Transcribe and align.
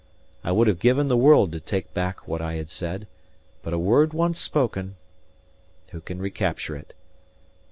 I 0.43 0.51
would 0.51 0.67
have 0.67 0.79
given 0.79 1.09
the 1.09 1.15
world 1.15 1.51
to 1.51 1.59
take 1.59 1.93
back 1.93 2.27
what 2.27 2.41
I 2.41 2.55
had 2.55 2.71
said; 2.71 3.05
but 3.61 3.71
a 3.71 3.77
word 3.77 4.13
once 4.13 4.39
spoken, 4.39 4.95
who 5.91 6.01
can 6.01 6.17
recapture 6.17 6.75
it? 6.75 6.95